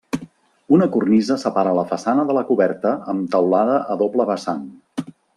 [0.75, 4.65] Una cornisa separa la façana de la coberta amb teulada a doble vessant.